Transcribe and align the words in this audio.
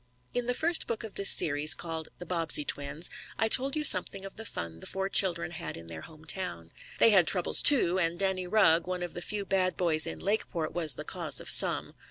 In 0.33 0.47
the 0.47 0.55
first 0.55 0.87
book 0.87 1.03
of 1.03 1.13
this 1.13 1.29
series, 1.29 1.75
called 1.75 2.07
"The 2.17 2.25
Bobbsey 2.25 2.65
Twins," 2.65 3.11
I 3.37 3.47
told 3.47 3.75
you 3.75 3.83
something 3.83 4.25
of 4.25 4.35
the 4.35 4.47
fun 4.47 4.79
the 4.79 4.87
four 4.87 5.09
children 5.09 5.51
had 5.51 5.77
in 5.77 5.85
their 5.85 6.01
home 6.01 6.25
town. 6.25 6.71
They 6.97 7.11
had 7.11 7.27
troubles, 7.27 7.61
too, 7.61 7.99
and 7.99 8.17
Danny 8.17 8.47
Rugg, 8.47 8.87
one 8.87 9.03
of 9.03 9.13
the 9.13 9.21
few 9.21 9.45
bad 9.45 9.77
boys 9.77 10.07
in 10.07 10.17
Lakeport, 10.17 10.73
was 10.73 10.95
the 10.95 11.03
cause 11.03 11.39
of 11.39 11.51
some. 11.51 11.93